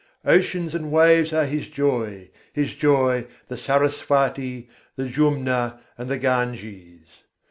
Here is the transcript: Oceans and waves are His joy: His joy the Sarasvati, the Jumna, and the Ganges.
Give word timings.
Oceans 0.25 0.73
and 0.73 0.91
waves 0.91 1.31
are 1.31 1.45
His 1.45 1.67
joy: 1.67 2.31
His 2.53 2.73
joy 2.73 3.27
the 3.49 3.55
Sarasvati, 3.55 4.67
the 4.95 5.07
Jumna, 5.07 5.79
and 5.95 6.09
the 6.09 6.17
Ganges. 6.17 7.05